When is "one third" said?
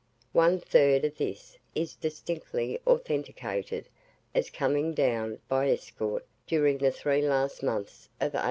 0.33-1.05